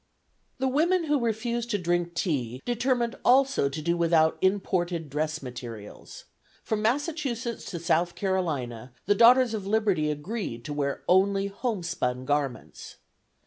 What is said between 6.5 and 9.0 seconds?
From Massachusetts to South Carolina,